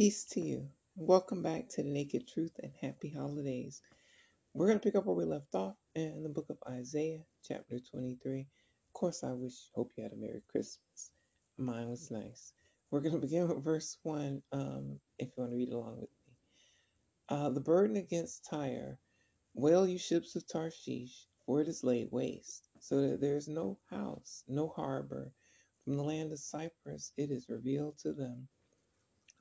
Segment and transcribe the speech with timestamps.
[0.00, 0.66] Peace to you.
[0.96, 3.82] Welcome back to the Naked Truth and Happy Holidays.
[4.54, 7.78] We're going to pick up where we left off in the book of Isaiah, chapter
[7.78, 8.40] 23.
[8.40, 8.46] Of
[8.94, 11.10] course, I wish, hope you had a Merry Christmas.
[11.58, 12.54] Mine was nice.
[12.90, 16.08] We're going to begin with verse 1 um, if you want to read along with
[16.26, 16.34] me.
[17.28, 18.98] Uh, the burden against Tyre.
[19.52, 23.76] Wail, you ships of Tarshish, for it is laid waste, so that there is no
[23.90, 25.30] house, no harbor.
[25.84, 28.48] From the land of Cyprus it is revealed to them.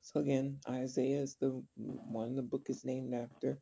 [0.10, 3.60] So again, Isaiah is the one the book is named after.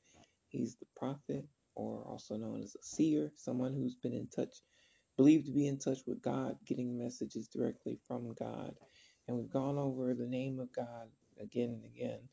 [0.48, 4.62] He's the prophet, or also known as a seer, someone who's been in touch,
[5.18, 8.78] believed to be in touch with God, getting messages directly from God.
[9.28, 12.30] And we've gone over the name of God again and again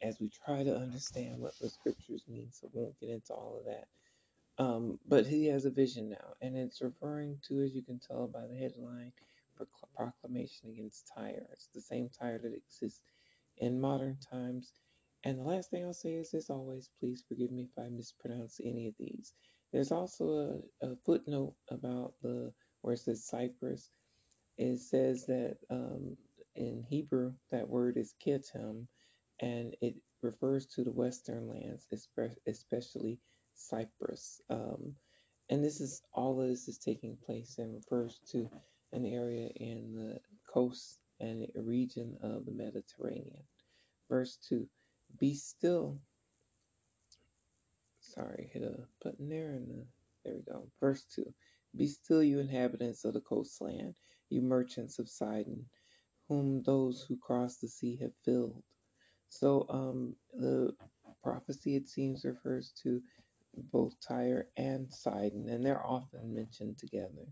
[0.00, 2.52] as we try to understand what the scriptures mean.
[2.52, 3.88] So we won't get into all of that.
[4.62, 8.28] Um, but he has a vision now, and it's referring to, as you can tell
[8.28, 9.12] by the headline,
[9.96, 11.46] proclamation against Tyre.
[11.52, 13.02] It's the same Tyre that exists
[13.60, 14.72] in modern times.
[15.24, 18.60] And the last thing I'll say is, as always, please forgive me if I mispronounce
[18.64, 19.34] any of these.
[19.72, 22.52] There's also a, a footnote about the
[22.82, 23.90] where it says Cyprus.
[24.56, 26.16] It says that um,
[26.56, 28.86] in Hebrew that word is Kittim,
[29.40, 31.86] and it refers to the western lands,
[32.46, 33.20] especially
[33.54, 34.40] Cyprus.
[34.50, 34.94] Um,
[35.50, 38.50] and this is all of this is taking place and refers to
[38.92, 40.18] an area in the
[40.52, 43.44] coast and a region of the Mediterranean.
[44.08, 44.68] Verse 2
[45.18, 46.00] Be still.
[48.00, 49.86] Sorry, hit a button there and the,
[50.24, 50.68] there we go.
[50.80, 51.24] Verse 2
[51.76, 53.94] Be still, you inhabitants of the coastland,
[54.30, 55.66] you merchants of Sidon,
[56.28, 58.62] whom those who cross the sea have filled.
[59.28, 60.74] So um, the
[61.22, 63.02] prophecy, it seems, refers to
[63.72, 67.26] both Tyre and Sidon, and they're often mentioned together.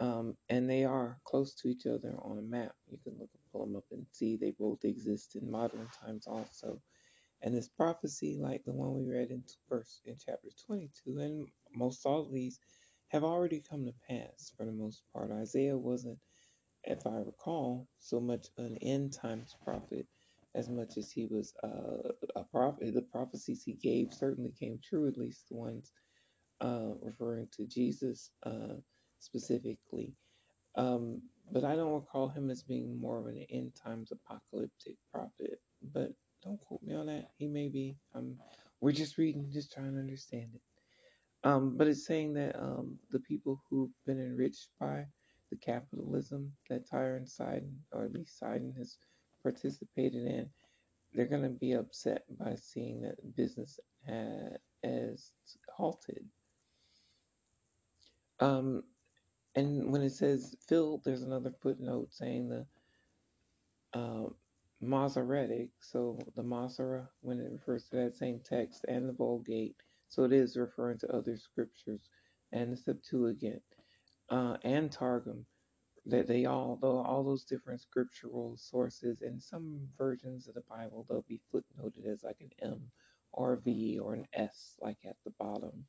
[0.00, 2.72] Um, and they are close to each other on a map.
[2.90, 6.26] You can look and pull them up and see they both exist in modern times
[6.26, 6.82] also.
[7.42, 12.06] And this prophecy, like the one we read in verse in chapter 22, and most
[12.06, 12.60] all of these
[13.10, 15.30] have already come to pass for the most part.
[15.32, 16.18] Isaiah wasn't,
[16.84, 20.06] if I recall, so much an end times prophet
[20.54, 22.94] as much as he was uh, a prophet.
[22.94, 25.92] The prophecies he gave certainly came true, at least the ones
[26.60, 28.32] uh, referring to Jesus.
[28.44, 28.76] Uh,
[29.20, 30.12] specifically.
[30.76, 31.22] Um,
[31.52, 35.60] but I don't recall him as being more of an end times apocalyptic prophet.
[35.92, 37.30] But don't quote me on that.
[37.38, 37.96] He may be.
[38.14, 38.36] Um,
[38.80, 40.62] we're just reading, just trying to understand it.
[41.42, 45.06] Um, but it's saying that um, the people who've been enriched by
[45.50, 48.96] the capitalism that Tyre and Sidon, or at least Sidon, has
[49.42, 50.48] participated in,
[51.12, 55.32] they're going to be upset by seeing that business has
[55.74, 56.24] halted.
[58.38, 58.82] Um,
[59.54, 62.66] and when it says filled, there's another footnote saying the
[63.98, 64.28] uh,
[64.80, 69.76] Masoretic, so the Masora, when it refers to that same text, and the Vulgate,
[70.08, 72.08] so it is referring to other scriptures,
[72.52, 73.62] and the Septuagint,
[74.30, 75.44] uh, and Targum,
[76.06, 81.04] that they all, though all those different scriptural sources, in some versions of the Bible,
[81.08, 82.80] they'll be footnoted as like an M
[83.32, 85.84] or a V or an S, like at the bottom.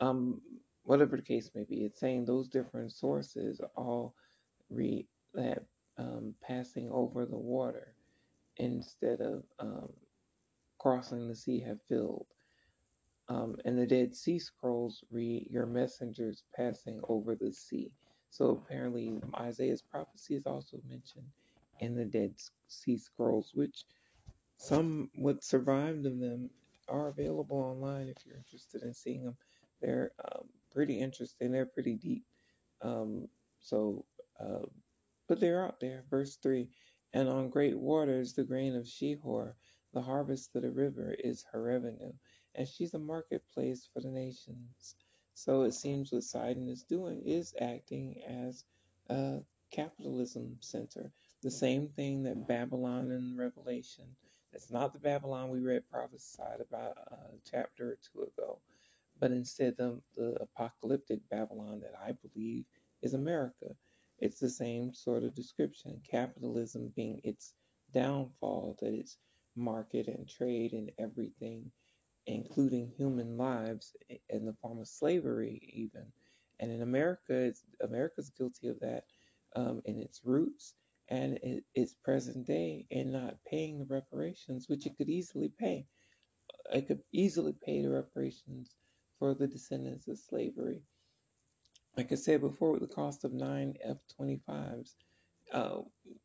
[0.00, 0.42] Um,
[0.84, 4.14] whatever the case may be, it's saying those different sources all
[4.70, 5.62] read that
[5.98, 7.94] um, passing over the water
[8.56, 9.90] instead of um,
[10.78, 12.26] crossing the sea have filled.
[13.28, 17.92] Um, and the Dead Sea Scrolls read your messengers passing over the sea.
[18.30, 21.26] So apparently, Isaiah's prophecy is also mentioned
[21.80, 22.34] in the Dead
[22.68, 23.84] Sea Scrolls, which
[24.56, 26.50] some what survived of them
[26.88, 29.36] are available online if you're interested in seeing them.
[29.80, 31.52] They're um, pretty interesting.
[31.52, 32.24] They're pretty deep.
[32.82, 33.28] Um,
[33.60, 34.04] so,
[34.38, 34.66] uh,
[35.28, 36.04] but they're out there.
[36.10, 36.68] Verse 3
[37.12, 39.54] And on great waters, the grain of Shihor,
[39.92, 42.12] the harvest of the river, is her revenue.
[42.54, 44.96] And she's a marketplace for the nations.
[45.34, 48.64] So it seems what Sidon is doing is acting as
[49.08, 51.12] a capitalism center.
[51.42, 54.04] The same thing that Babylon in Revelation.
[54.52, 58.60] It's not the Babylon we read prophesied about a uh, chapter or two ago
[59.20, 62.64] but instead the, the apocalyptic Babylon that I believe
[63.02, 63.76] is America.
[64.18, 66.00] It's the same sort of description.
[66.10, 67.52] Capitalism being its
[67.92, 69.18] downfall, that it's
[69.56, 71.70] market and trade and everything,
[72.26, 73.94] including human lives
[74.28, 76.06] in the form of slavery, even.
[76.58, 79.04] And in America, it's, America's guilty of that
[79.56, 80.74] um, in its roots
[81.08, 85.86] and it, its present day in not paying the reparations, which it could easily pay.
[86.72, 88.76] It could easily pay the reparations
[89.20, 90.82] for the descendants of slavery.
[91.96, 94.94] Like I said before, with the cost of nine F 25s,
[95.52, 95.82] uh,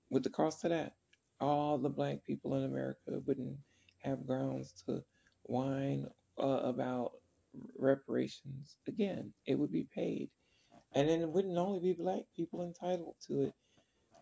[0.10, 0.94] with the cost of that,
[1.42, 3.58] all the black people in America wouldn't
[4.02, 5.04] have grounds to
[5.44, 6.08] whine
[6.40, 7.12] uh, about
[7.78, 8.78] reparations.
[8.88, 10.30] Again, it would be paid.
[10.94, 13.54] And then it wouldn't only be black people entitled to it.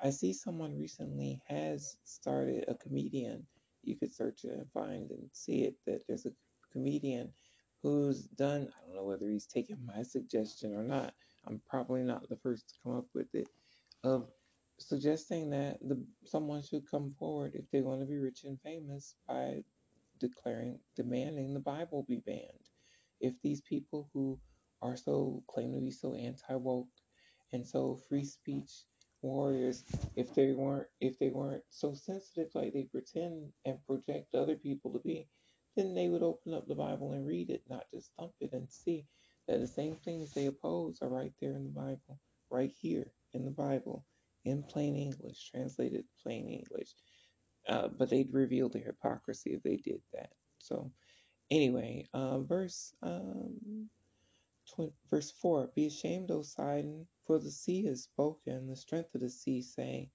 [0.03, 3.45] I see someone recently has started a comedian.
[3.83, 6.31] You could search it and find and see it that there's a
[6.71, 7.31] comedian
[7.83, 11.13] who's done, I don't know whether he's taken my suggestion or not.
[11.47, 13.49] I'm probably not the first to come up with it,
[14.03, 14.29] of
[14.79, 19.15] suggesting that the someone should come forward if they want to be rich and famous
[19.27, 19.63] by
[20.19, 22.69] declaring, demanding the Bible be banned.
[23.19, 24.39] If these people who
[24.81, 26.87] are so claim to be so anti woke
[27.53, 28.71] and so free speech
[29.21, 29.83] warriors,
[30.15, 34.91] if they weren't if they weren't so sensitive like they pretend and project other people
[34.93, 35.27] to be,
[35.75, 38.69] then they would open up the Bible and read it, not just thump it and
[38.69, 39.05] see
[39.47, 43.45] that the same things they oppose are right there in the Bible, right here in
[43.45, 44.05] the Bible,
[44.45, 46.93] in plain English, translated plain English.
[47.67, 50.31] Uh, but they'd reveal their hypocrisy if they did that.
[50.59, 50.91] So,
[51.51, 53.89] anyway, uh, verse um,
[54.67, 59.21] tw- verse four: Be ashamed, O Sidon, for the sea has spoken, the strength of
[59.21, 60.09] the sea, saying,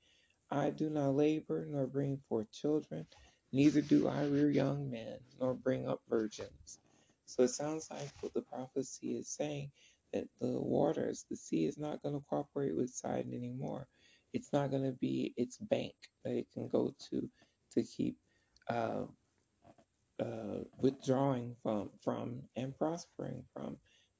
[0.50, 3.06] I do not labor nor bring forth children,
[3.52, 6.78] neither do I rear young men, nor bring up virgins.
[7.26, 9.70] So it sounds like what the prophecy is saying
[10.12, 13.86] that the waters, the sea is not going to cooperate with Sidon anymore.
[14.32, 17.28] It's not going to be its bank that it can go to
[17.72, 18.16] to keep
[18.68, 19.04] uh,
[20.20, 23.76] uh, withdrawing from, from and prospering from.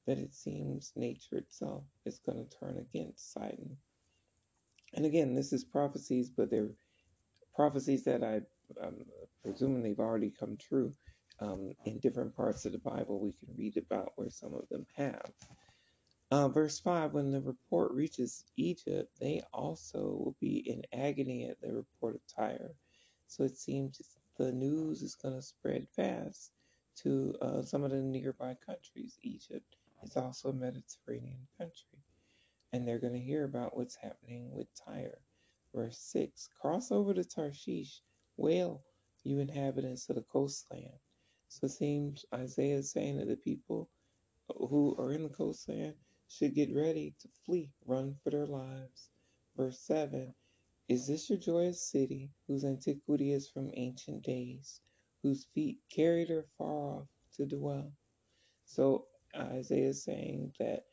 [0.07, 3.77] That it seems nature itself is going to turn against Sidon.
[4.95, 6.71] And again, this is prophecies, but they're
[7.55, 8.43] prophecies that I
[8.83, 10.93] um, they've already come true
[11.41, 13.21] um, in different parts of the Bible.
[13.21, 15.33] We can read about where some of them have.
[16.31, 21.61] Uh, verse 5 When the report reaches Egypt, they also will be in agony at
[21.61, 22.75] the report of Tyre.
[23.29, 24.01] So it seems
[24.37, 26.53] the news is going to spread fast
[27.03, 29.19] to uh, some of the nearby countries.
[29.23, 31.99] Egypt is also a Mediterranean country.
[32.73, 35.19] And they're going to hear about what's happening with Tyre.
[35.75, 38.03] Verse 6 Cross over to Tarshish,
[38.39, 38.85] wail,
[39.25, 40.99] you inhabitants of the coastland.
[41.49, 43.91] So it seems Isaiah is saying that the people
[44.57, 45.95] who are in the coastland
[46.29, 49.11] should get ready to flee, run for their lives.
[49.57, 50.35] Verse 7
[50.89, 54.81] Is this your joyous city, whose antiquity is from ancient days,
[55.23, 57.93] whose feet carried her far off to dwell?
[58.67, 59.07] So
[59.37, 60.85] Isaiah is saying that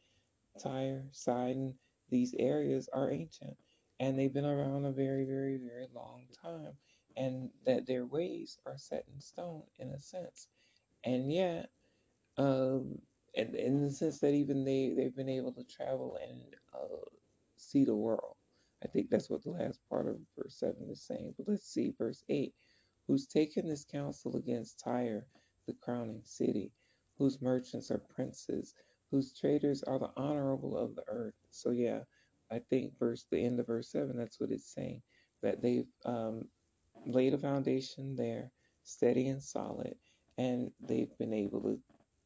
[0.60, 1.76] Tyre, Sidon,
[2.10, 3.58] these areas are ancient
[4.00, 6.78] and they've been around a very, very, very long time,
[7.18, 10.48] and that their ways are set in stone in a sense.
[11.06, 11.70] And yet,
[12.38, 13.00] um,
[13.36, 17.10] and in the sense that even they they've been able to travel and uh,
[17.58, 18.36] see the world.
[18.84, 21.36] I think that's what the last part of verse seven is saying.
[21.38, 22.54] But let's see verse eight:
[23.08, 25.28] Who's taken this counsel against Tyre,
[25.68, 26.72] the crowning city,
[27.18, 28.76] whose merchants are princes,
[29.12, 31.36] whose traders are the honorable of the earth.
[31.52, 32.02] So yeah,
[32.52, 34.18] I think verse the end of verse seven.
[34.18, 35.02] That's what it's saying
[35.44, 36.48] that they've um,
[37.06, 38.52] laid a foundation there,
[38.84, 39.96] steady and solid,
[40.38, 41.80] and they've been able to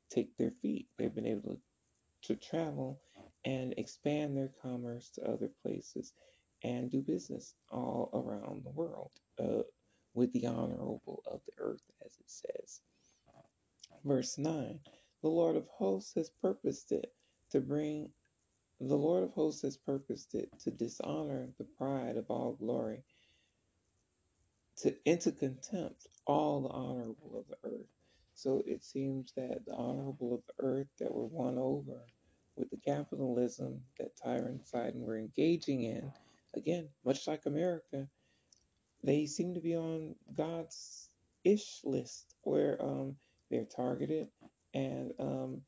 [0.09, 0.87] take their feet.
[0.97, 1.59] They've been able to,
[2.23, 3.01] to travel
[3.45, 6.13] and expand their commerce to other places
[6.63, 9.63] and do business all around the world uh,
[10.13, 12.81] with the honorable of the earth, as it says.
[14.05, 14.79] Verse 9
[15.23, 17.13] The Lord of hosts has purposed it
[17.51, 18.11] to bring,
[18.79, 23.03] the Lord of hosts has purposed it to dishonor the pride of all glory,
[24.79, 27.87] to into contempt all the honorable of the earth.
[28.35, 32.01] So it seems that the honorable of the earth that were won over
[32.57, 36.11] with the capitalism that Tyre and Sidon were engaging in,
[36.55, 38.07] again, much like America,
[39.03, 41.09] they seem to be on God's
[41.45, 43.15] ish list where um,
[43.51, 44.29] they're targeted
[44.73, 45.61] and um,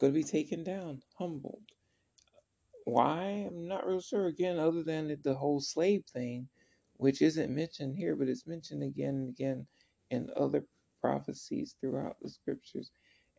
[0.00, 1.62] going to be taken down, humbled.
[2.84, 3.46] Why?
[3.48, 4.26] I'm not real sure.
[4.26, 6.48] Again, other than the whole slave thing,
[7.04, 9.66] which isn't mentioned here, but it's mentioned again and again
[10.10, 10.64] in other
[11.02, 12.90] prophecies throughout the scriptures.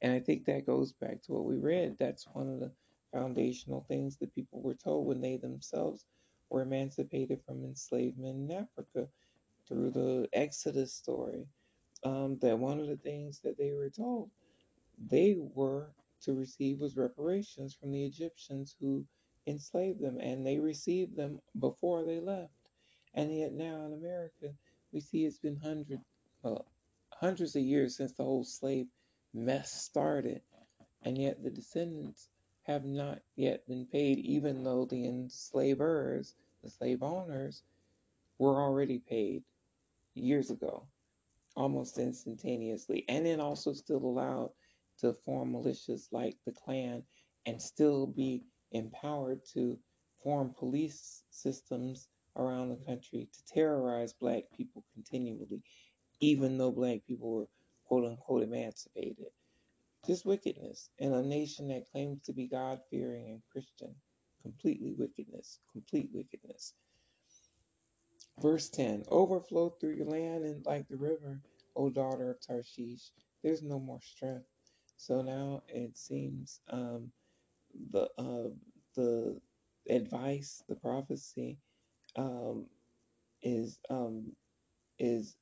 [0.03, 1.97] And I think that goes back to what we read.
[1.99, 2.71] That's one of the
[3.13, 6.05] foundational things that people were told when they themselves
[6.51, 9.09] were emancipated from enslavement in Africa
[9.67, 11.47] through the Exodus story.
[12.03, 14.29] Um, that one of the things that they were told
[15.09, 15.91] they were
[16.23, 19.05] to receive was reparations from the Egyptians who
[19.47, 22.54] enslaved them, and they received them before they left.
[23.15, 24.53] And yet now in America,
[24.91, 26.03] we see it's been hundreds,
[26.43, 26.65] well,
[27.11, 28.87] hundreds of years since the whole slave
[29.33, 30.41] mess started,
[31.01, 32.27] and yet the descendants
[32.63, 37.63] have not yet been paid, even though the enslavers, the slave owners,
[38.37, 39.43] were already paid
[40.13, 40.85] years ago,
[41.55, 44.51] almost instantaneously, and then also still allowed
[44.99, 47.01] to form militias like the Klan
[47.45, 49.79] and still be empowered to
[50.21, 55.61] form police systems around the country to terrorize black people continually,
[56.19, 57.47] even though black people were
[57.87, 59.27] quote unquote emancipated.
[60.05, 63.95] Just wickedness in a nation that claims to be God fearing and Christian.
[64.43, 66.73] Completely wickedness, complete wickedness.
[68.39, 71.41] Verse 10 Overflow through your land and like the river,
[71.75, 73.11] O daughter of Tarshish.
[73.43, 74.45] There's no more strength.
[74.97, 77.11] So now it seems um,
[77.91, 78.49] the uh,
[78.95, 79.39] the
[79.89, 81.59] advice, the prophecy
[82.15, 82.65] um,
[83.41, 84.31] is um,
[84.99, 85.35] is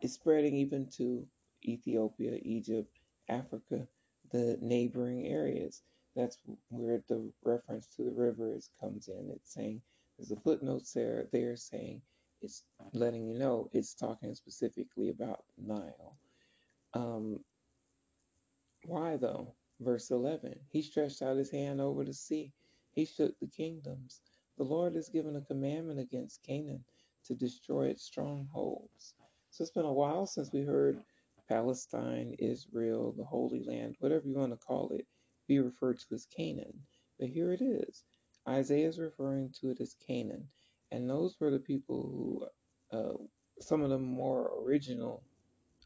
[0.00, 1.26] is spreading even to
[1.64, 3.86] Ethiopia, Egypt, Africa,
[4.30, 5.82] the neighboring areas.
[6.16, 6.38] That's
[6.70, 9.30] where the reference to the rivers comes in.
[9.34, 9.82] It's saying
[10.18, 11.26] there's a footnote there.
[11.32, 12.02] They're saying
[12.42, 16.16] it's letting you know it's talking specifically about Nile.
[16.94, 17.40] Um,
[18.84, 19.54] why though?
[19.80, 22.52] Verse 11 He stretched out his hand over the sea,
[22.92, 24.20] he shook the kingdoms.
[24.58, 26.84] The Lord has given a commandment against Canaan
[27.26, 29.14] to destroy its strongholds.
[29.50, 31.02] So it's been a while since we heard
[31.48, 35.06] Palestine, Israel, the Holy Land, whatever you want to call it,
[35.48, 36.74] be referred to as Canaan.
[37.18, 38.04] But here it is.
[38.48, 40.48] Isaiah is referring to it as Canaan.
[40.92, 42.48] And those were the people
[42.92, 43.14] who, uh,
[43.60, 45.22] some of the more original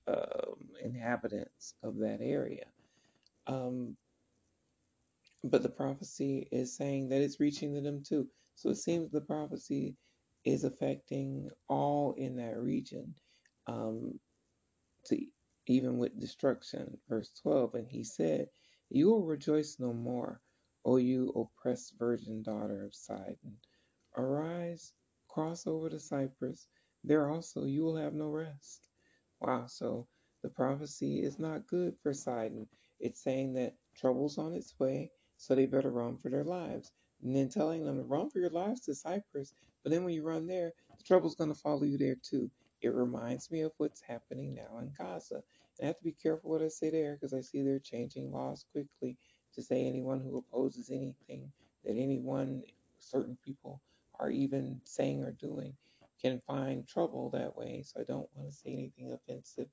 [0.07, 2.67] um, inhabitants of that area.
[3.47, 3.97] Um,
[5.45, 8.29] but the prophecy is saying that it's reaching to them too.
[8.59, 9.97] So it seems the prophecy
[10.45, 13.15] is affecting all in that region,
[13.69, 14.19] um,
[15.07, 15.17] to
[15.69, 16.99] even with destruction.
[17.09, 18.49] Verse 12, and he said,
[18.91, 20.43] You will rejoice no more,
[20.85, 23.59] O you oppressed virgin daughter of Sidon.
[24.17, 24.93] Arise,
[25.29, 26.67] cross over to Cyprus.
[27.05, 28.89] There also you will have no rest.
[29.41, 30.09] Wow, so
[30.43, 32.69] the prophecy is not good for Sidon.
[32.99, 36.91] It's saying that trouble's on its way, so they better run for their lives.
[37.23, 40.23] And then telling them to run for your lives to Cyprus, but then when you
[40.23, 42.51] run there, the trouble's going to follow you there too.
[42.83, 45.43] It reminds me of what's happening now in Gaza.
[45.79, 48.33] And I have to be careful what I say there because I see they're changing
[48.33, 49.17] laws quickly
[49.55, 51.51] to say anyone who opposes anything
[51.85, 52.63] that anyone,
[52.99, 53.81] certain people,
[54.21, 55.75] are even saying or doing
[56.21, 57.83] can find trouble that way.
[57.85, 59.69] So I don't want to say anything offensive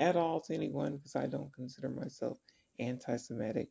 [0.00, 2.38] at all to anyone because I don't consider myself
[2.78, 3.68] anti Semitic.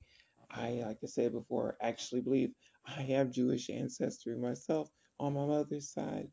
[0.51, 2.51] I, like I said before, actually believe
[2.85, 4.89] I have Jewish ancestry myself
[5.19, 6.29] on my mother's side.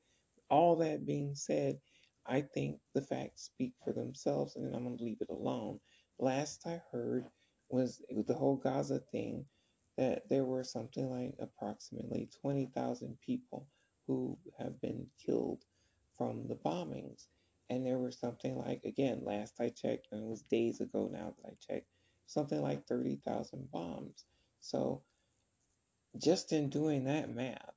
[0.48, 1.78] All that being said,
[2.26, 5.80] I think the facts speak for themselves, and I'm going to leave it alone.
[6.18, 7.26] Last I heard
[7.68, 9.44] was the whole Gaza thing
[9.96, 13.66] that there were something like approximately 20,000 people
[14.06, 15.64] who have been killed
[16.16, 17.26] from the bombings.
[17.68, 21.34] And there were something like, again, last I checked, and it was days ago now
[21.36, 21.88] that I checked,
[22.26, 24.24] something like 30,000 bombs.
[24.60, 25.02] So
[26.18, 27.74] just in doing that math,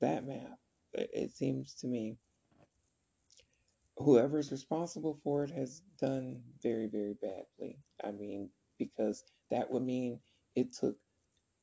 [0.00, 0.58] that math,
[0.94, 2.16] it seems to me
[3.98, 7.78] whoever's responsible for it has done very, very badly.
[8.02, 10.20] I mean, because that would mean
[10.56, 10.96] it took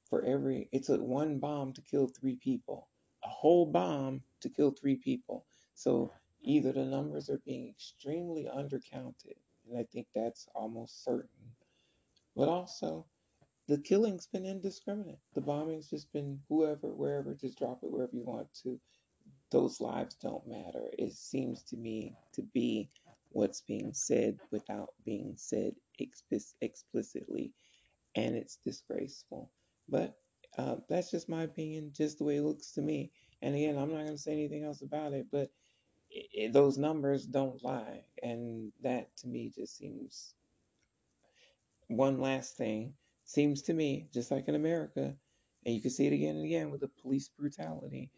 [0.09, 2.87] for every, it took one bomb to kill three people,
[3.23, 5.45] a whole bomb to kill three people.
[5.73, 6.11] So
[6.41, 9.37] either the numbers are being extremely undercounted,
[9.67, 11.29] and I think that's almost certain,
[12.35, 13.05] but also
[13.67, 15.19] the killing's been indiscriminate.
[15.33, 18.79] The bombing's just been whoever, wherever, just drop it wherever you want to.
[19.51, 20.89] Those lives don't matter.
[20.97, 22.89] It seems to me to be
[23.29, 25.73] what's being said without being said
[26.61, 27.53] explicitly,
[28.15, 29.51] and it's disgraceful.
[29.88, 30.15] But
[30.57, 33.11] uh, that's just my opinion, just the way it looks to me.
[33.41, 35.50] And again, I'm not going to say anything else about it, but
[36.09, 38.03] it, it, those numbers don't lie.
[38.21, 40.33] And that to me just seems
[41.91, 42.93] one last thing
[43.25, 45.13] seems to me, just like in America,
[45.65, 48.10] and you can see it again and again with the police brutality.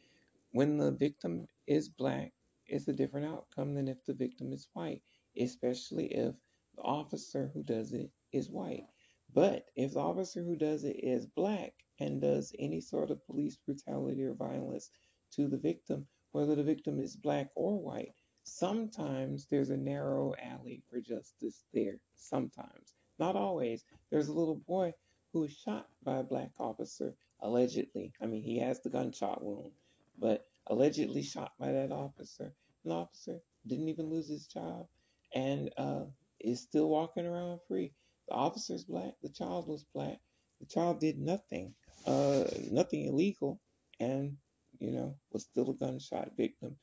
[0.51, 2.32] When the victim is black,
[2.68, 5.01] it's a different outcome than if the victim is white,
[5.38, 6.36] especially if
[6.75, 8.86] the officer who does it is white.
[9.34, 13.58] But if the officer who does it is black and does any sort of police
[13.58, 14.92] brutality or violence
[15.32, 18.13] to the victim, whether the victim is black or white,
[18.44, 22.00] sometimes there's a narrow alley for justice there.
[22.15, 22.94] Sometimes.
[23.24, 23.86] Not always.
[24.12, 24.94] There's a little boy
[25.32, 28.12] who was shot by a black officer, allegedly.
[28.22, 29.72] I mean, he has the gunshot wound,
[30.20, 32.53] but allegedly shot by that officer.
[32.84, 34.88] An officer didn't even lose his job
[35.34, 36.03] and uh,
[36.42, 37.94] is still walking around free.
[38.27, 39.13] The officer's black.
[39.22, 40.20] The child was black.
[40.60, 41.75] The child did nothing,
[42.06, 43.62] uh, nothing illegal,
[44.01, 44.36] and
[44.80, 46.75] you know was still a gunshot victim.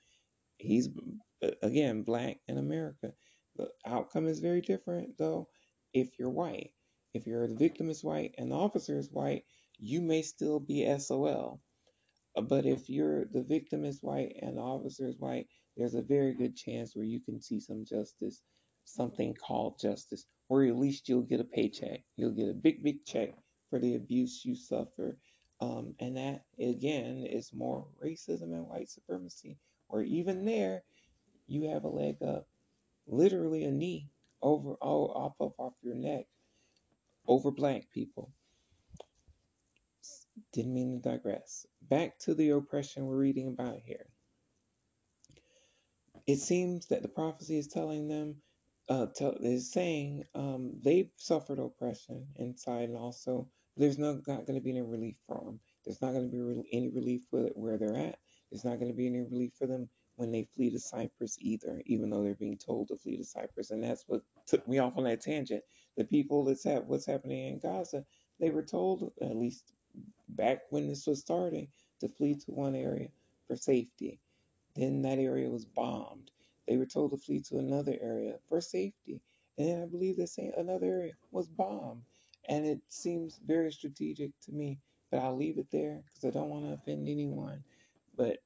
[0.57, 0.89] He's
[1.43, 3.13] uh, again black in America.
[3.57, 5.49] The outcome is very different though.
[5.93, 6.73] If you're white,
[7.15, 9.45] if you're the victim is white and the officer is white,
[9.79, 11.61] you may still be SOL.
[12.37, 16.03] Uh, But if you're the victim is white and the officer is white, there's a
[16.03, 18.43] very good chance where you can see some justice,
[18.85, 22.03] something called justice, or at least you'll get a paycheck.
[22.17, 23.35] You'll get a big, big check
[23.69, 25.19] for the abuse you suffer.
[25.61, 30.85] Um, and that, again, is more racism and white supremacy, or even there,
[31.47, 32.47] you have a leg up,
[33.07, 34.09] literally a knee
[34.43, 36.27] over, all off of off your neck
[37.27, 38.33] over black people.
[40.53, 41.67] Didn't mean to digress.
[41.83, 44.07] Back to the oppression we're reading about here.
[46.27, 48.37] It seems that the prophecy is telling them,
[48.89, 54.59] uh, tell, is saying um, they've suffered oppression inside, and also there's no, not going
[54.59, 55.61] to be any relief for them.
[55.85, 58.19] There's not going to be re- any relief it where they're at.
[58.51, 59.89] There's not going to be any relief for them
[60.21, 63.71] when they flee to Cyprus either, even though they're being told to flee to Cyprus.
[63.71, 65.63] And that's what took me off on that tangent.
[65.97, 68.05] The people that's at what's happening in Gaza,
[68.39, 69.73] they were told, at least
[70.29, 71.69] back when this was starting,
[72.01, 73.09] to flee to one area
[73.47, 74.21] for safety.
[74.77, 76.31] Then that area was bombed.
[76.69, 79.23] They were told to flee to another area for safety.
[79.57, 82.03] And then I believe the same another area was bombed.
[82.51, 86.51] And it seems very strategic to me, but I'll leave it there because I don't
[86.51, 87.65] want to offend anyone.
[88.19, 88.39] But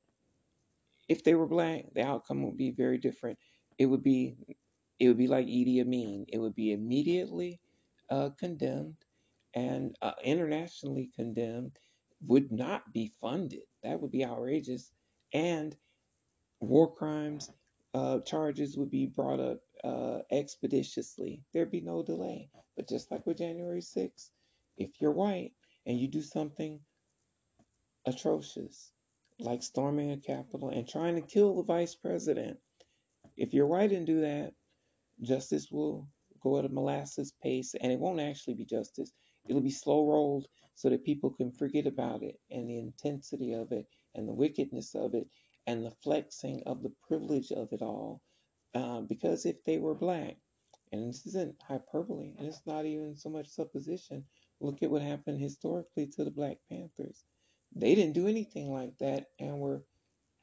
[1.09, 3.39] if they were black, the outcome would be very different.
[3.79, 4.37] It would be
[4.99, 6.27] it would be like Idi Amin.
[6.29, 7.61] It would be immediately
[8.11, 8.97] uh, condemned
[9.55, 11.79] and uh, internationally condemned,
[12.27, 13.63] would not be funded.
[13.83, 14.93] That would be outrageous.
[15.33, 15.77] And
[16.61, 17.51] war crimes
[17.95, 21.43] uh, charges would be brought up uh, expeditiously.
[21.53, 22.51] There'd be no delay.
[22.77, 24.31] But just like with January 6th,
[24.77, 25.53] if you're white
[25.87, 26.81] and you do something
[28.07, 28.93] atrocious,
[29.39, 32.59] like storming a Capitol and trying to kill the vice president,
[33.37, 34.53] if you're white and do that,
[35.21, 36.09] justice will
[36.41, 39.13] go at a molasses pace and it won't actually be justice.
[39.49, 43.73] It'll be slow rolled so that people can forget about it and the intensity of
[43.73, 45.27] it and the wickedness of it
[45.67, 48.21] and the flexing of the privilege of it all.
[48.75, 50.37] Uh, because if they were black,
[50.93, 54.25] and this isn't hyperbole and it's not even so much supposition,
[54.61, 57.25] look at what happened historically to the Black Panthers.
[57.77, 59.83] They didn't do anything like that and were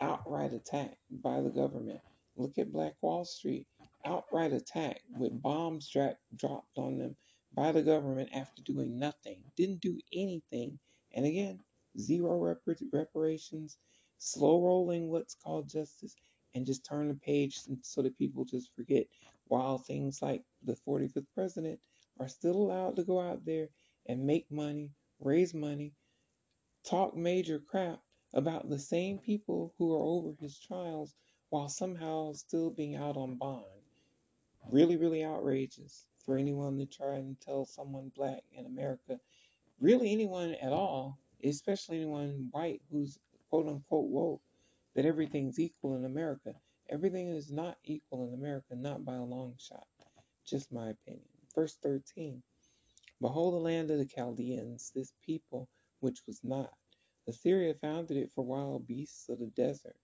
[0.01, 2.01] outright attacked by the government.
[2.35, 3.67] Look at Black Wall Street,
[4.05, 7.15] outright attack with bombs dra- dropped on them
[7.53, 10.79] by the government after doing nothing, didn't do anything.
[11.13, 11.59] And again,
[11.99, 13.77] zero repar- reparations,
[14.17, 16.15] slow rolling what's called justice,
[16.53, 19.07] and just turn the page so that people just forget.
[19.47, 21.79] While things like the 45th president
[22.19, 23.69] are still allowed to go out there
[24.07, 25.93] and make money, raise money,
[26.83, 28.01] talk major crap
[28.33, 31.13] about the same people who are over his trials
[31.49, 33.65] while somehow still being out on bond.
[34.71, 39.19] Really, really outrageous for anyone to try and tell someone black in America,
[39.79, 44.41] really anyone at all, especially anyone white who's quote unquote woke,
[44.95, 46.55] that everything's equal in America.
[46.89, 49.87] Everything is not equal in America, not by a long shot.
[50.45, 51.27] Just my opinion.
[51.53, 52.41] Verse 13
[53.19, 55.69] Behold the land of the Chaldeans, this people
[56.01, 56.73] which was not.
[57.27, 59.97] Assyria founded it for wild beasts of the desert.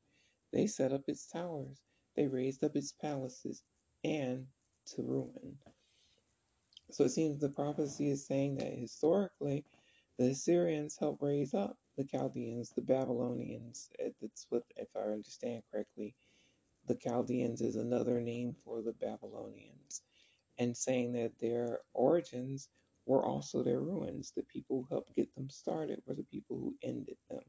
[0.54, 1.82] They set up its towers,
[2.16, 3.64] they raised up its palaces,
[4.04, 4.48] and
[4.96, 5.58] to ruin.
[6.92, 9.66] So it seems the prophecy is saying that historically,
[10.18, 13.90] the Assyrians helped raise up the Chaldeans, the Babylonians.
[14.00, 16.16] Eh, that's what, if I understand correctly,
[16.88, 20.02] the Chaldeans is another name for the Babylonians,
[20.58, 22.70] and saying that their origins
[23.08, 24.34] were also their ruins.
[24.36, 27.44] The people who helped get them started were the people who ended them.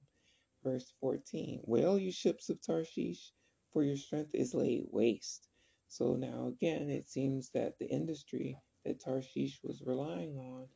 [0.64, 3.32] Verse 14 Wail, you ships of Tarshish,
[3.72, 5.48] for your strength is laid waste.
[5.88, 10.68] So now again, it seems that the industry that Tarshish was relying on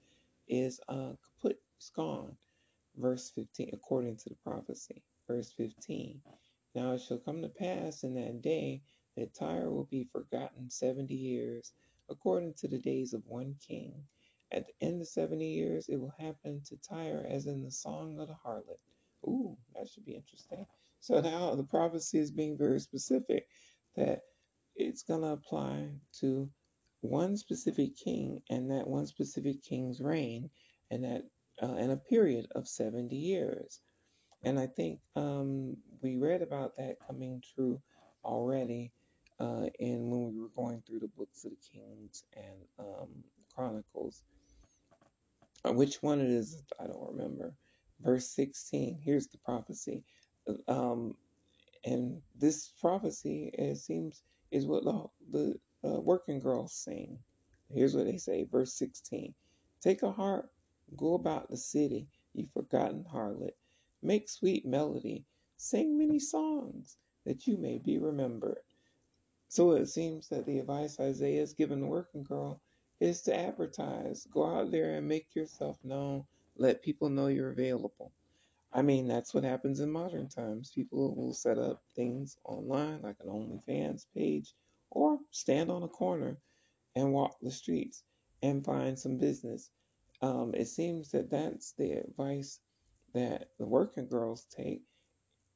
[0.48, 2.36] is uh, kaput, it's gone.
[2.96, 5.02] Verse 15, according to the prophecy.
[5.28, 6.20] Verse 15
[6.74, 8.82] Now it shall come to pass in that day
[9.16, 11.72] that Tyre will be forgotten 70 years,
[12.10, 13.94] according to the days of one king.
[14.52, 18.18] At the end of 70 years, it will happen to Tyre as in the song
[18.20, 18.78] of the harlot.
[19.24, 20.66] Ooh, that should be interesting.
[21.00, 23.46] So now the prophecy is being very specific
[23.96, 24.20] that
[24.76, 25.88] it's going to apply
[26.20, 26.50] to
[27.00, 30.50] one specific king and that one specific king's reign
[30.90, 31.22] and that
[31.62, 33.80] uh, in a period of 70 years.
[34.44, 37.80] And I think um, we read about that coming true
[38.24, 38.92] already
[39.40, 43.08] uh, in when we were going through the books of the Kings and um,
[43.54, 44.22] Chronicles.
[45.64, 47.54] Which one it is, I don't remember.
[48.00, 50.04] Verse 16, here's the prophecy.
[50.68, 51.16] Um,
[51.84, 57.18] And this prophecy, it seems, is what the, the uh, working girls sing.
[57.74, 59.34] Here's what they say, verse 16
[59.80, 60.50] Take a harp,
[60.96, 63.54] go about the city, you forgotten harlot.
[64.02, 65.24] Make sweet melody,
[65.56, 68.62] sing many songs, that you may be remembered.
[69.48, 72.60] So it seems that the advice Isaiah has given the working girl
[73.02, 74.28] is to advertise.
[74.32, 76.24] Go out there and make yourself known.
[76.56, 78.12] Let people know you're available.
[78.72, 80.70] I mean, that's what happens in modern times.
[80.70, 84.54] People will set up things online, like an OnlyFans page,
[84.90, 86.38] or stand on a corner
[86.94, 88.04] and walk the streets
[88.40, 89.70] and find some business.
[90.20, 92.60] Um, it seems that that's the advice
[93.14, 94.82] that the working girls take.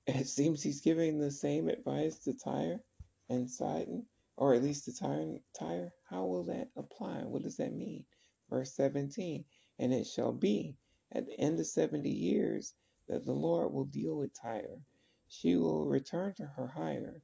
[0.09, 2.80] It seems he's giving the same advice to Tyre
[3.28, 4.06] and Sidon,
[4.37, 5.40] or at least the Tyre.
[5.59, 5.92] Tyre.
[6.11, 7.25] How will that apply?
[7.25, 8.05] What does that mean?
[8.51, 9.44] Verse 17
[9.79, 10.77] And it shall be
[11.12, 12.75] at the end of 70 years
[13.09, 14.81] that the Lord will deal with Tyre.
[15.29, 17.22] She will return to her hire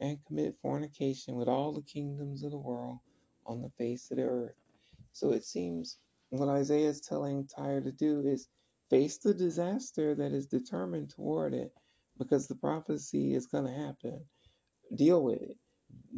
[0.00, 2.98] and commit fornication with all the kingdoms of the world
[3.46, 4.54] on the face of the earth.
[5.12, 5.98] So it seems
[6.30, 8.48] what Isaiah is telling Tyre to do is
[8.90, 11.72] face the disaster that is determined toward it
[12.18, 14.24] because the prophecy is going to happen.
[14.94, 15.56] Deal with it.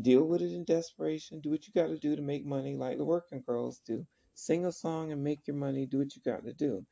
[0.03, 1.41] Deal with it in desperation.
[1.41, 4.07] Do what you got to do to make money, like the working girls do.
[4.35, 5.87] Sing a song and make your money.
[5.87, 6.85] Do what you got to do.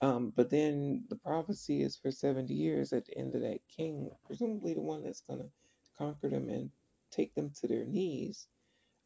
[0.00, 4.10] Um, but then the prophecy is for 70 years at the end of that king,
[4.26, 5.50] presumably the one that's going to
[5.96, 6.70] conquer them and
[7.10, 8.46] take them to their knees.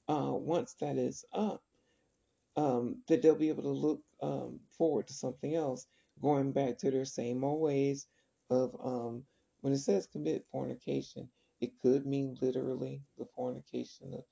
[0.09, 1.63] Uh, once that is up,
[2.57, 5.87] um, that they'll be able to look um, forward to something else,
[6.21, 8.07] going back to their same old ways
[8.51, 9.25] of um,
[9.63, 11.29] when it says commit fornication,
[11.63, 14.25] it could mean literally the fornication of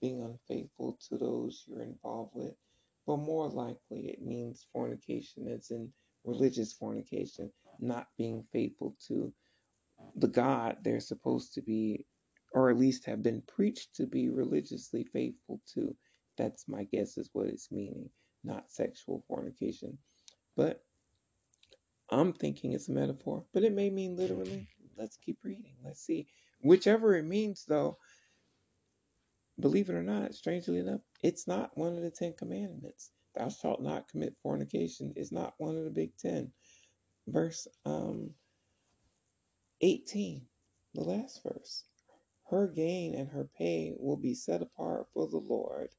[0.00, 2.54] being unfaithful to those you're involved with,
[3.06, 5.92] but more likely it means fornication as in
[6.24, 9.34] religious fornication, not being faithful to
[10.16, 12.06] the God they're supposed to be,
[12.52, 15.96] or at least have been preached to be religiously faithful to.
[16.38, 18.10] That's my guess, is what it's meaning,
[18.44, 19.98] not sexual fornication.
[20.56, 20.84] But
[22.10, 24.68] I'm thinking it's a metaphor, but it may mean literally.
[24.96, 25.74] Let's keep reading.
[25.84, 26.28] Let's see.
[26.66, 27.96] Whichever it means, though,
[29.60, 33.12] believe it or not, strangely enough, it's not one of the Ten Commandments.
[33.36, 36.52] Thou shalt not commit fornication is not one of the Big Ten.
[37.28, 38.34] Verse um,
[39.80, 40.44] 18,
[40.94, 41.84] the last verse.
[42.50, 45.90] Her gain and her pay will be set apart for the Lord.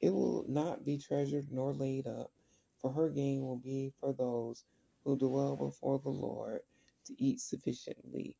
[0.00, 2.32] It will not be treasured nor laid up,
[2.78, 4.64] for her gain will be for those
[5.04, 6.62] who dwell before the Lord
[7.06, 8.36] to eat sufficiently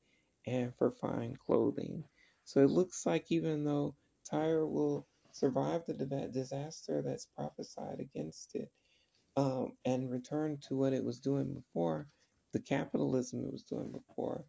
[0.47, 2.05] and for fine clothing.
[2.45, 3.95] So it looks like even though
[4.29, 5.95] Tyre will survive the
[6.33, 8.71] disaster that's prophesied against it
[9.37, 12.09] um, and return to what it was doing before,
[12.53, 14.45] the capitalism it was doing before,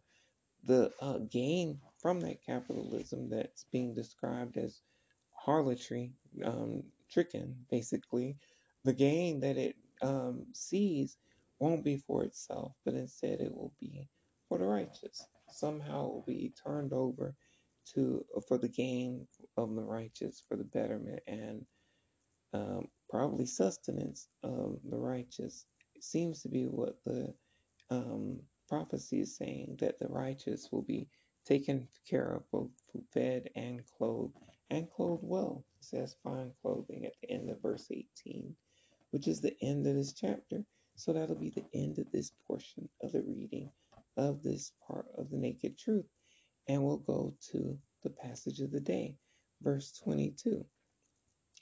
[0.64, 4.80] the uh, gain from that capitalism that's being described as
[5.32, 6.12] harlotry,
[6.44, 8.36] um, tricking, basically,
[8.84, 11.16] the gain that it um, sees
[11.58, 14.08] won't be for itself, but instead it will be
[14.48, 15.26] for the righteous.
[15.52, 17.34] Somehow will be turned over
[17.94, 21.66] to for the gain of the righteous, for the betterment and
[22.54, 25.66] um, probably sustenance of the righteous.
[25.96, 27.34] It seems to be what the
[27.90, 31.08] um, prophecy is saying that the righteous will be
[31.46, 32.70] taken care of, both
[33.14, 34.36] fed and clothed,
[34.70, 35.64] and clothed well.
[35.80, 38.56] It says fine clothing at the end of verse 18,
[39.12, 40.64] which is the end of this chapter.
[40.96, 43.70] So that'll be the end of this portion of the reading
[44.16, 46.06] of this part of the naked truth.
[46.68, 49.16] And we'll go to the passage of the day,
[49.62, 50.64] verse 22.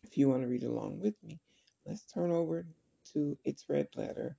[0.02, 1.40] If you want to read along with me,
[1.86, 2.66] let's turn over
[3.12, 4.36] to its red letter,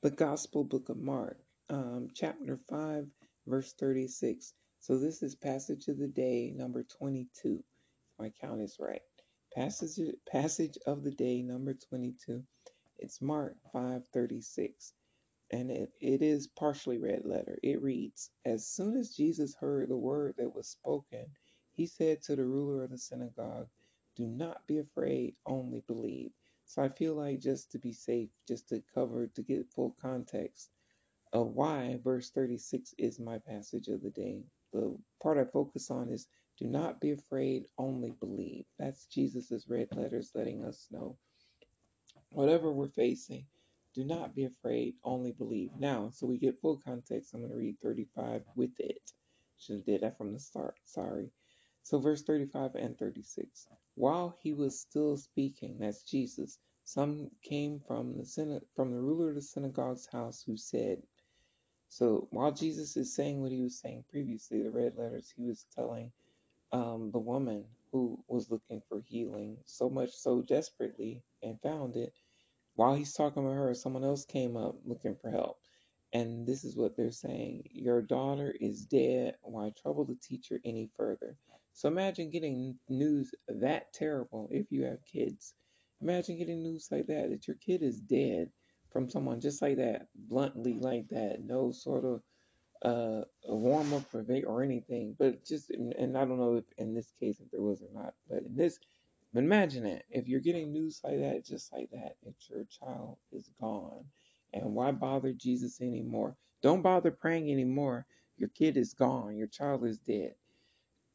[0.00, 1.38] the Gospel Book of Mark,
[1.70, 3.06] um, chapter 5,
[3.46, 4.54] verse 36.
[4.80, 9.02] So this is passage of the day number 22, if my count is right.
[9.54, 12.44] Passage passage of the day number 22.
[12.98, 14.92] It's Mark 5:36
[15.50, 17.58] and it, it is partially red letter.
[17.62, 21.26] It reads, As soon as Jesus heard the word that was spoken,
[21.72, 23.68] he said to the ruler of the synagogue,
[24.16, 26.32] Do not be afraid, only believe.
[26.66, 30.70] So I feel like just to be safe, just to cover, to get full context
[31.32, 34.44] of why verse 36 is my passage of the day.
[34.72, 38.64] The part I focus on is do not be afraid, only believe.
[38.78, 41.16] That's Jesus's red letters letting us know.
[42.30, 43.46] Whatever we're facing,
[43.94, 45.70] do not be afraid, only believe.
[45.78, 49.12] Now, so we get full context, I'm going to read 35 with it.
[49.58, 50.76] Should have did that from the start.
[50.86, 51.30] Sorry.
[51.82, 53.68] So verse 35 and 36.
[53.94, 59.30] While he was still speaking, that's Jesus, some came from the syna- from the ruler
[59.30, 61.02] of the synagogue's house who said,
[61.88, 65.66] So while Jesus is saying what he was saying previously, the red letters, he was
[65.74, 66.12] telling
[66.72, 72.12] um, the woman who was looking for healing so much so desperately and found it
[72.78, 75.58] while he's talking to her, someone else came up looking for help.
[76.12, 79.34] And this is what they're saying Your daughter is dead.
[79.42, 81.36] Why trouble the teacher any further?
[81.72, 85.54] So imagine getting news that terrible if you have kids.
[86.00, 88.48] Imagine getting news like that, that your kid is dead
[88.92, 91.38] from someone just like that, bluntly like that.
[91.44, 92.22] No sort of
[92.82, 97.40] uh, warm up or anything, but just, and I don't know if in this case
[97.40, 98.78] if there was or not, but in this
[99.32, 103.18] but imagine that if you're getting news like that, just like that, that your child
[103.32, 104.04] is gone.
[104.54, 106.36] And why bother Jesus anymore?
[106.62, 108.06] Don't bother praying anymore.
[108.38, 109.36] Your kid is gone.
[109.36, 110.34] Your child is dead.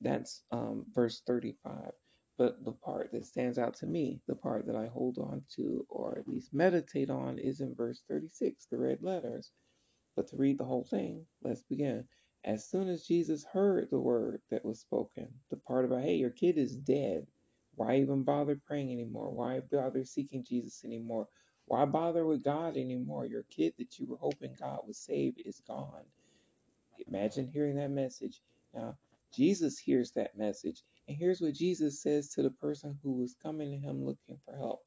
[0.01, 1.91] That's um, verse 35.
[2.37, 5.85] But the part that stands out to me, the part that I hold on to,
[5.89, 9.51] or at least meditate on, is in verse 36, the red letters.
[10.15, 12.07] But to read the whole thing, let's begin.
[12.43, 16.31] As soon as Jesus heard the word that was spoken, the part about, hey, your
[16.31, 17.27] kid is dead,
[17.75, 19.31] why even bother praying anymore?
[19.31, 21.27] Why bother seeking Jesus anymore?
[21.65, 23.25] Why bother with God anymore?
[23.25, 26.03] Your kid that you were hoping God would save is gone.
[27.07, 28.41] Imagine hearing that message.
[28.73, 28.97] Now,
[29.33, 30.83] Jesus hears that message.
[31.07, 34.55] And here's what Jesus says to the person who was coming to him looking for
[34.55, 34.81] help.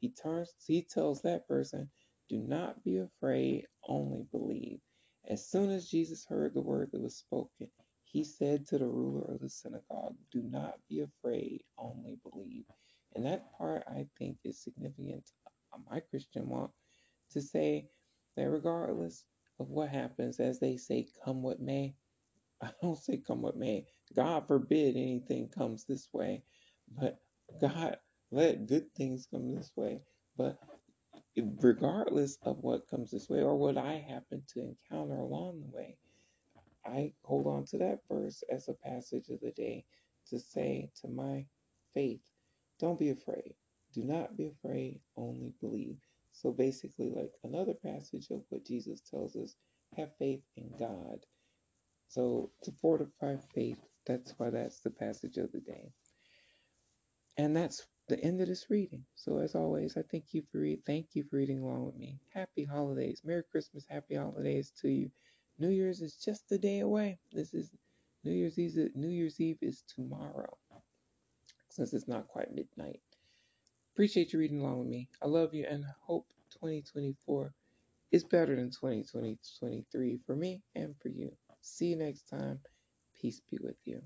[0.00, 1.90] He turns, he tells that person,
[2.28, 4.80] Do not be afraid, only believe.
[5.28, 7.68] As soon as Jesus heard the word that was spoken,
[8.12, 12.66] he said to the ruler of the synagogue, Do not be afraid, only believe.
[13.14, 15.24] And that part I think is significant
[15.72, 16.72] on my Christian walk
[17.30, 17.88] to say
[18.36, 19.24] that regardless
[19.58, 21.94] of what happens, as they say, come what may,
[22.62, 23.86] I don't say come what may.
[24.14, 26.42] God forbid anything comes this way,
[26.94, 27.18] but
[27.60, 27.96] God
[28.30, 30.02] let good things come this way.
[30.36, 30.58] But
[31.36, 35.96] regardless of what comes this way or what I happen to encounter along the way,
[36.86, 39.84] I hold on to that verse as a passage of the day
[40.28, 41.46] to say to my
[41.94, 42.22] faith,
[42.78, 43.54] don't be afraid.
[43.94, 45.98] Do not be afraid, only believe.
[46.32, 49.54] So basically, like another passage of what Jesus tells us,
[49.96, 51.18] have faith in God.
[52.08, 55.92] So to fortify faith, that's why that's the passage of the day.
[57.38, 59.04] And that's the end of this reading.
[59.16, 62.20] So as always, I thank you for read thank you for reading along with me.
[62.34, 63.22] Happy holidays.
[63.24, 65.10] Merry Christmas, happy holidays to you.
[65.58, 67.18] New Year's is just a day away.
[67.32, 67.70] This is
[68.24, 70.56] New Year's Eve New Year's Eve is tomorrow.
[71.68, 73.00] Since it's not quite midnight.
[73.94, 75.08] Appreciate you reading along with me.
[75.20, 77.54] I love you and hope 2024
[78.10, 81.32] is better than 2023 for me and for you.
[81.60, 82.60] See you next time.
[83.14, 84.02] Peace be with you.